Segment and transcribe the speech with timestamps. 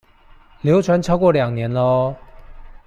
[0.63, 2.15] 流傳超過兩年了喔